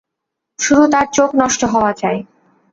শুধু 0.59 0.83
তার 0.87 1.05
চোখ 1.13 1.29
নষ্ট 1.35 1.61
হওয়া 1.65 1.91
চাই। 1.93 2.17